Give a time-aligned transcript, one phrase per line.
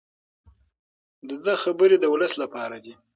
[1.27, 2.93] د ده خبرې د ولس لپاره دي.